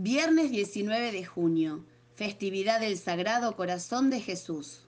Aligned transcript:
Viernes 0.00 0.52
19 0.52 1.10
de 1.10 1.24
junio, 1.24 1.84
festividad 2.14 2.78
del 2.78 2.98
Sagrado 2.98 3.56
Corazón 3.56 4.10
de 4.10 4.20
Jesús. 4.20 4.82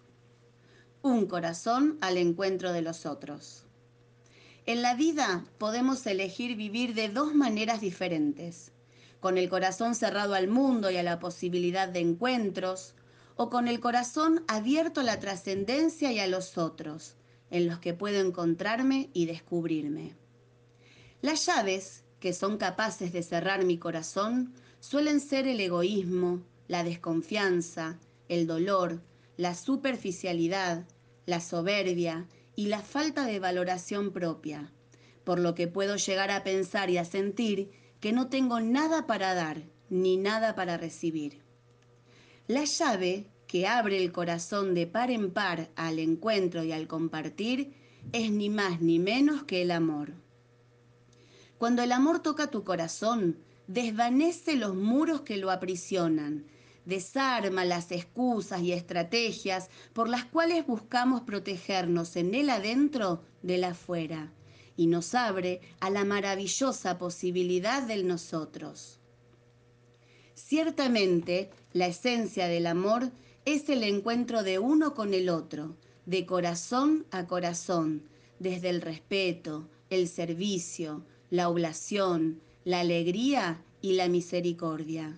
Un 1.02 1.26
corazón 1.26 1.98
al 2.00 2.16
encuentro 2.16 2.72
de 2.72 2.80
los 2.80 3.06
otros. 3.06 3.64
En 4.66 4.82
la 4.82 4.94
vida 4.94 5.44
podemos 5.58 6.06
elegir 6.06 6.54
vivir 6.54 6.94
de 6.94 7.08
dos 7.08 7.34
maneras 7.34 7.80
diferentes, 7.80 8.70
con 9.18 9.36
el 9.36 9.48
corazón 9.48 9.96
cerrado 9.96 10.34
al 10.34 10.46
mundo 10.46 10.92
y 10.92 10.96
a 10.96 11.02
la 11.02 11.18
posibilidad 11.18 11.88
de 11.88 11.98
encuentros, 11.98 12.94
o 13.34 13.50
con 13.50 13.66
el 13.66 13.80
corazón 13.80 14.44
abierto 14.46 15.00
a 15.00 15.02
la 15.02 15.18
trascendencia 15.18 16.12
y 16.12 16.20
a 16.20 16.28
los 16.28 16.56
otros, 16.56 17.16
en 17.50 17.66
los 17.66 17.80
que 17.80 17.94
puedo 17.94 18.24
encontrarme 18.24 19.10
y 19.12 19.26
descubrirme. 19.26 20.14
Las 21.20 21.46
llaves 21.46 22.04
que 22.20 22.32
son 22.32 22.58
capaces 22.58 23.12
de 23.12 23.22
cerrar 23.22 23.64
mi 23.64 23.78
corazón 23.78 24.52
suelen 24.78 25.20
ser 25.20 25.48
el 25.48 25.60
egoísmo, 25.60 26.42
la 26.68 26.84
desconfianza, 26.84 27.98
el 28.28 28.46
dolor, 28.46 29.02
la 29.36 29.54
superficialidad, 29.54 30.86
la 31.26 31.40
soberbia 31.40 32.28
y 32.54 32.66
la 32.66 32.80
falta 32.80 33.24
de 33.24 33.40
valoración 33.40 34.12
propia, 34.12 34.72
por 35.24 35.38
lo 35.38 35.54
que 35.54 35.66
puedo 35.66 35.96
llegar 35.96 36.30
a 36.30 36.44
pensar 36.44 36.90
y 36.90 36.98
a 36.98 37.04
sentir 37.04 37.70
que 38.00 38.12
no 38.12 38.28
tengo 38.28 38.60
nada 38.60 39.06
para 39.06 39.34
dar 39.34 39.62
ni 39.88 40.16
nada 40.16 40.54
para 40.54 40.76
recibir. 40.76 41.42
La 42.46 42.64
llave 42.64 43.26
que 43.46 43.66
abre 43.66 44.02
el 44.02 44.12
corazón 44.12 44.74
de 44.74 44.86
par 44.86 45.10
en 45.10 45.32
par 45.32 45.70
al 45.74 45.98
encuentro 45.98 46.62
y 46.62 46.72
al 46.72 46.86
compartir 46.86 47.74
es 48.12 48.30
ni 48.30 48.48
más 48.48 48.80
ni 48.80 48.98
menos 48.98 49.42
que 49.44 49.62
el 49.62 49.70
amor. 49.70 50.14
Cuando 51.60 51.82
el 51.82 51.92
amor 51.92 52.20
toca 52.22 52.46
tu 52.46 52.64
corazón, 52.64 53.36
desvanece 53.66 54.56
los 54.56 54.74
muros 54.74 55.20
que 55.20 55.36
lo 55.36 55.50
aprisionan, 55.50 56.46
desarma 56.86 57.66
las 57.66 57.92
excusas 57.92 58.62
y 58.62 58.72
estrategias 58.72 59.68
por 59.92 60.08
las 60.08 60.24
cuales 60.24 60.66
buscamos 60.66 61.20
protegernos 61.20 62.16
en 62.16 62.34
el 62.34 62.48
adentro 62.48 63.22
del 63.42 63.64
afuera 63.64 64.32
y 64.74 64.86
nos 64.86 65.14
abre 65.14 65.60
a 65.80 65.90
la 65.90 66.06
maravillosa 66.06 66.96
posibilidad 66.96 67.82
del 67.82 68.08
nosotros. 68.08 68.98
Ciertamente, 70.32 71.50
la 71.74 71.88
esencia 71.88 72.48
del 72.48 72.66
amor 72.66 73.12
es 73.44 73.68
el 73.68 73.82
encuentro 73.82 74.42
de 74.44 74.58
uno 74.58 74.94
con 74.94 75.12
el 75.12 75.28
otro, 75.28 75.76
de 76.06 76.24
corazón 76.24 77.04
a 77.10 77.26
corazón, 77.26 78.08
desde 78.38 78.70
el 78.70 78.80
respeto, 78.80 79.68
el 79.90 80.08
servicio, 80.08 81.04
la 81.30 81.48
oblación, 81.48 82.40
la 82.64 82.80
alegría 82.80 83.62
y 83.80 83.92
la 83.92 84.08
misericordia. 84.08 85.16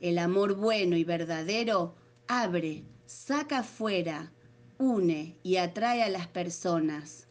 El 0.00 0.18
amor 0.18 0.54
bueno 0.54 0.96
y 0.96 1.04
verdadero 1.04 1.94
abre, 2.26 2.84
saca 3.06 3.62
fuera, 3.62 4.32
une 4.78 5.36
y 5.42 5.56
atrae 5.56 6.02
a 6.02 6.08
las 6.08 6.26
personas. 6.26 7.26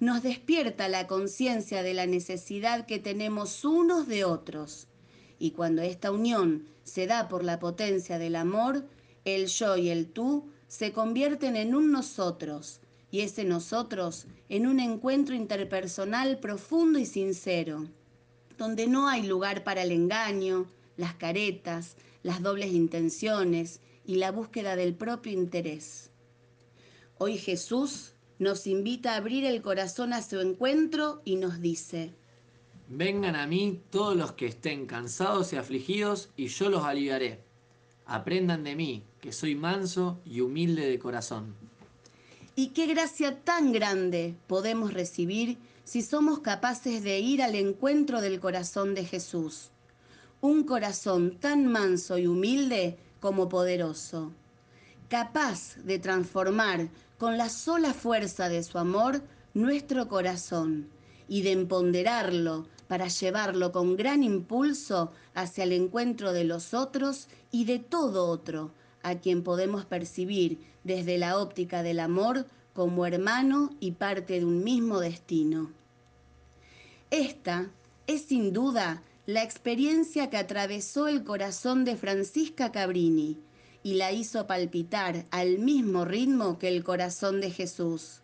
Nos 0.00 0.22
despierta 0.22 0.88
la 0.88 1.06
conciencia 1.06 1.82
de 1.82 1.94
la 1.94 2.06
necesidad 2.06 2.86
que 2.86 2.98
tenemos 2.98 3.64
unos 3.64 4.08
de 4.08 4.24
otros. 4.24 4.88
Y 5.38 5.52
cuando 5.52 5.82
esta 5.82 6.10
unión 6.10 6.66
se 6.82 7.06
da 7.06 7.28
por 7.28 7.44
la 7.44 7.58
potencia 7.60 8.18
del 8.18 8.36
amor, 8.36 8.86
el 9.24 9.46
yo 9.46 9.76
y 9.76 9.90
el 9.90 10.08
tú 10.08 10.50
se 10.66 10.92
convierten 10.92 11.56
en 11.56 11.74
un 11.74 11.92
nosotros, 11.92 12.80
y 13.12 13.20
ese 13.20 13.44
nosotros 13.44 14.26
en 14.48 14.66
un 14.66 14.80
encuentro 14.80 15.34
interpersonal 15.34 16.38
profundo 16.40 16.98
y 16.98 17.04
sincero, 17.04 17.86
donde 18.56 18.86
no 18.86 19.06
hay 19.06 19.22
lugar 19.24 19.64
para 19.64 19.82
el 19.82 19.92
engaño, 19.92 20.66
las 20.96 21.14
caretas, 21.14 21.96
las 22.22 22.42
dobles 22.42 22.72
intenciones 22.72 23.80
y 24.06 24.14
la 24.14 24.32
búsqueda 24.32 24.76
del 24.76 24.94
propio 24.94 25.30
interés. 25.30 26.10
Hoy 27.18 27.36
Jesús 27.36 28.14
nos 28.38 28.66
invita 28.66 29.12
a 29.12 29.16
abrir 29.16 29.44
el 29.44 29.60
corazón 29.60 30.14
a 30.14 30.22
su 30.22 30.40
encuentro 30.40 31.20
y 31.26 31.36
nos 31.36 31.60
dice, 31.60 32.14
Vengan 32.88 33.36
a 33.36 33.46
mí 33.46 33.82
todos 33.90 34.16
los 34.16 34.32
que 34.32 34.46
estén 34.46 34.86
cansados 34.86 35.52
y 35.52 35.56
afligidos, 35.56 36.30
y 36.34 36.46
yo 36.46 36.70
los 36.70 36.84
aliviaré. 36.84 37.44
Aprendan 38.06 38.64
de 38.64 38.74
mí, 38.74 39.04
que 39.20 39.32
soy 39.32 39.54
manso 39.54 40.18
y 40.24 40.40
humilde 40.40 40.88
de 40.88 40.98
corazón 40.98 41.71
y 42.54 42.68
qué 42.68 42.86
gracia 42.86 43.40
tan 43.42 43.72
grande 43.72 44.34
podemos 44.46 44.92
recibir 44.92 45.58
si 45.84 46.02
somos 46.02 46.40
capaces 46.40 47.02
de 47.02 47.18
ir 47.20 47.42
al 47.42 47.54
encuentro 47.54 48.20
del 48.20 48.40
corazón 48.40 48.94
de 48.94 49.04
Jesús. 49.04 49.70
Un 50.40 50.64
corazón 50.64 51.38
tan 51.38 51.66
manso 51.66 52.18
y 52.18 52.26
humilde 52.26 52.98
como 53.20 53.48
poderoso, 53.48 54.32
capaz 55.08 55.76
de 55.76 55.98
transformar 55.98 56.88
con 57.18 57.38
la 57.38 57.48
sola 57.48 57.94
fuerza 57.94 58.48
de 58.48 58.62
su 58.62 58.78
amor 58.78 59.22
nuestro 59.54 60.08
corazón 60.08 60.88
y 61.28 61.42
de 61.42 61.52
empoderarlo 61.52 62.66
para 62.88 63.08
llevarlo 63.08 63.72
con 63.72 63.96
gran 63.96 64.22
impulso 64.22 65.12
hacia 65.34 65.64
el 65.64 65.72
encuentro 65.72 66.32
de 66.32 66.44
los 66.44 66.74
otros 66.74 67.28
y 67.50 67.64
de 67.64 67.78
todo 67.78 68.26
otro, 68.26 68.72
a 69.02 69.16
quien 69.16 69.42
podemos 69.42 69.84
percibir 69.84 70.58
desde 70.84 71.18
la 71.18 71.38
óptica 71.38 71.82
del 71.82 72.00
amor 72.00 72.46
como 72.72 73.06
hermano 73.06 73.70
y 73.80 73.92
parte 73.92 74.40
de 74.40 74.44
un 74.44 74.64
mismo 74.64 75.00
destino. 75.00 75.70
Esta 77.10 77.70
es 78.06 78.22
sin 78.22 78.52
duda 78.52 79.02
la 79.26 79.42
experiencia 79.42 80.30
que 80.30 80.36
atravesó 80.36 81.08
el 81.08 81.24
corazón 81.24 81.84
de 81.84 81.96
Francisca 81.96 82.72
Cabrini 82.72 83.38
y 83.82 83.94
la 83.94 84.12
hizo 84.12 84.46
palpitar 84.46 85.26
al 85.30 85.58
mismo 85.58 86.04
ritmo 86.04 86.58
que 86.58 86.68
el 86.68 86.82
corazón 86.84 87.40
de 87.40 87.50
Jesús, 87.50 88.20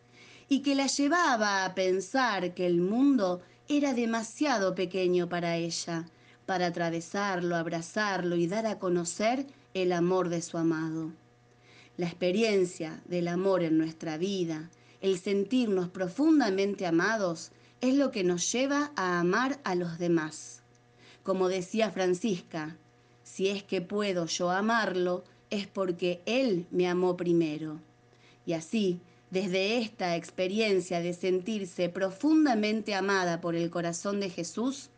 y 0.48 0.60
que 0.60 0.74
la 0.74 0.86
llevaba 0.86 1.64
a 1.64 1.74
pensar 1.74 2.54
que 2.54 2.66
el 2.66 2.80
mundo 2.80 3.42
era 3.68 3.92
demasiado 3.92 4.74
pequeño 4.74 5.28
para 5.28 5.56
ella, 5.56 6.06
para 6.46 6.66
atravesarlo, 6.66 7.56
abrazarlo 7.56 8.36
y 8.36 8.46
dar 8.46 8.66
a 8.66 8.78
conocer 8.78 9.46
el 9.82 9.92
amor 9.92 10.28
de 10.28 10.42
su 10.42 10.58
amado. 10.58 11.12
La 11.96 12.06
experiencia 12.06 13.02
del 13.06 13.28
amor 13.28 13.62
en 13.62 13.78
nuestra 13.78 14.18
vida, 14.18 14.70
el 15.00 15.18
sentirnos 15.18 15.88
profundamente 15.88 16.86
amados, 16.86 17.50
es 17.80 17.94
lo 17.94 18.10
que 18.10 18.24
nos 18.24 18.50
lleva 18.52 18.92
a 18.96 19.20
amar 19.20 19.60
a 19.64 19.74
los 19.74 19.98
demás. 19.98 20.62
Como 21.22 21.48
decía 21.48 21.90
Francisca, 21.90 22.76
si 23.22 23.48
es 23.48 23.62
que 23.62 23.80
puedo 23.80 24.26
yo 24.26 24.50
amarlo, 24.50 25.24
es 25.50 25.66
porque 25.66 26.20
Él 26.26 26.66
me 26.70 26.88
amó 26.88 27.16
primero. 27.16 27.80
Y 28.46 28.54
así, 28.54 29.00
desde 29.30 29.78
esta 29.78 30.16
experiencia 30.16 31.00
de 31.00 31.12
sentirse 31.12 31.88
profundamente 31.88 32.94
amada 32.94 33.40
por 33.40 33.54
el 33.54 33.70
corazón 33.70 34.20
de 34.20 34.30
Jesús, 34.30 34.90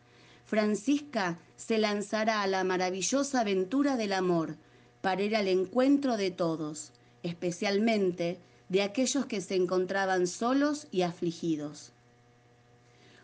Francisca 0.45 1.37
se 1.55 1.77
lanzará 1.77 2.41
a 2.41 2.47
la 2.47 2.63
maravillosa 2.63 3.41
aventura 3.41 3.95
del 3.97 4.13
amor, 4.13 4.55
para 5.01 5.21
ir 5.23 5.35
al 5.35 5.47
encuentro 5.47 6.17
de 6.17 6.31
todos, 6.31 6.91
especialmente 7.23 8.39
de 8.69 8.83
aquellos 8.83 9.25
que 9.25 9.41
se 9.41 9.55
encontraban 9.55 10.27
solos 10.27 10.87
y 10.91 11.01
afligidos. 11.01 11.91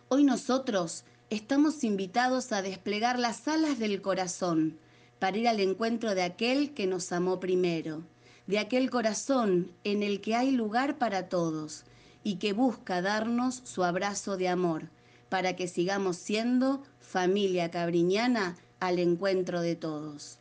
Hoy 0.09 0.23
nosotros 0.23 1.03
estamos 1.29 1.83
invitados 1.83 2.51
a 2.51 2.61
desplegar 2.61 3.19
las 3.19 3.47
alas 3.47 3.79
del 3.79 4.01
corazón 4.01 4.77
para 5.19 5.37
ir 5.37 5.47
al 5.47 5.59
encuentro 5.59 6.15
de 6.15 6.23
aquel 6.23 6.73
que 6.73 6.87
nos 6.87 7.11
amó 7.11 7.39
primero, 7.39 8.03
de 8.45 8.59
aquel 8.59 8.89
corazón 8.89 9.71
en 9.83 10.03
el 10.03 10.21
que 10.21 10.35
hay 10.35 10.51
lugar 10.51 10.97
para 10.97 11.29
todos 11.29 11.83
y 12.23 12.35
que 12.35 12.53
busca 12.53 13.01
darnos 13.01 13.61
su 13.63 13.83
abrazo 13.83 14.37
de 14.37 14.47
amor 14.47 14.89
para 15.29 15.55
que 15.55 15.67
sigamos 15.67 16.17
siendo 16.17 16.83
familia 16.99 17.71
cabriñana 17.71 18.57
al 18.79 18.99
encuentro 18.99 19.61
de 19.61 19.75
todos. 19.75 20.39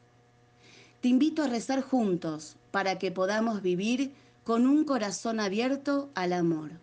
Te 1.07 1.11
invito 1.11 1.45
a 1.45 1.47
rezar 1.47 1.83
juntos 1.83 2.57
para 2.73 2.99
que 2.99 3.13
podamos 3.13 3.63
vivir 3.63 4.13
con 4.43 4.67
un 4.67 4.83
corazón 4.85 5.39
abierto 5.39 6.11
al 6.17 6.33
amor. 6.33 6.81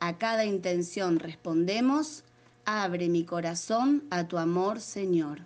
A 0.00 0.16
cada 0.16 0.46
intención 0.46 1.18
respondemos, 1.18 2.24
abre 2.64 3.10
mi 3.10 3.24
corazón 3.24 4.04
a 4.08 4.28
tu 4.28 4.38
amor, 4.38 4.80
Señor. 4.80 5.42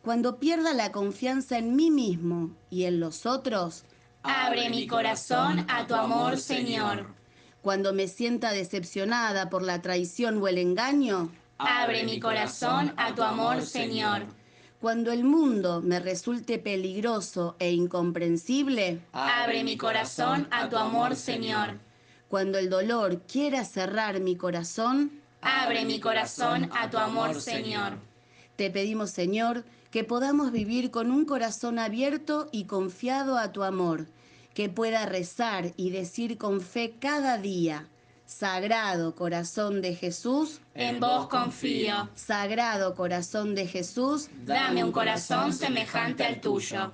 Cuando 0.00 0.38
pierda 0.38 0.74
la 0.74 0.92
confianza 0.92 1.58
en 1.58 1.74
mí 1.74 1.90
mismo 1.90 2.52
y 2.70 2.84
en 2.84 3.00
los 3.00 3.26
otros, 3.26 3.82
abre 4.22 4.70
mi 4.70 4.86
corazón 4.86 5.66
a 5.68 5.88
tu 5.88 5.96
amor, 5.96 6.36
Señor. 6.36 7.08
Cuando 7.62 7.92
me 7.92 8.06
sienta 8.06 8.52
decepcionada 8.52 9.50
por 9.50 9.64
la 9.64 9.82
traición 9.82 10.40
o 10.40 10.46
el 10.46 10.58
engaño, 10.58 11.32
abre 11.58 12.04
mi 12.04 12.20
corazón 12.20 12.94
a 12.96 13.12
tu 13.12 13.24
amor, 13.24 13.60
Señor 13.62 14.28
cuando 14.84 15.12
el 15.12 15.24
mundo 15.24 15.80
me 15.80 15.98
resulte 15.98 16.58
peligroso 16.58 17.56
e 17.58 17.72
incomprensible, 17.72 19.00
abre 19.12 19.64
mi 19.64 19.78
corazón 19.78 20.46
a 20.50 20.68
tu 20.68 20.76
amor, 20.76 21.16
Señor. 21.16 21.78
Cuando 22.28 22.58
el 22.58 22.68
dolor 22.68 23.22
quiera 23.22 23.64
cerrar 23.64 24.20
mi 24.20 24.36
corazón, 24.36 25.10
abre 25.40 25.86
mi 25.86 26.00
corazón 26.00 26.68
a 26.74 26.90
tu 26.90 26.98
amor, 26.98 27.40
Señor. 27.40 27.94
Te 28.56 28.70
pedimos, 28.70 29.08
Señor, 29.10 29.64
que 29.90 30.04
podamos 30.04 30.52
vivir 30.52 30.90
con 30.90 31.10
un 31.10 31.24
corazón 31.24 31.78
abierto 31.78 32.50
y 32.52 32.64
confiado 32.64 33.38
a 33.38 33.52
tu 33.52 33.62
amor, 33.62 34.06
que 34.52 34.68
pueda 34.68 35.06
rezar 35.06 35.72
y 35.78 35.92
decir 35.92 36.36
con 36.36 36.60
fe 36.60 36.96
cada 37.00 37.38
día, 37.38 37.88
Sagrado 38.26 39.14
corazón 39.14 39.82
de 39.82 39.94
Jesús, 39.94 40.60
En 40.74 40.98
vos 40.98 41.28
confío. 41.28 42.08
Sagrado 42.14 42.94
corazón 42.94 43.54
de 43.54 43.66
Jesús, 43.66 44.30
Dame 44.44 44.82
un 44.82 44.92
corazón 44.92 45.52
semejante 45.52 46.24
al 46.24 46.40
tuyo. 46.40 46.90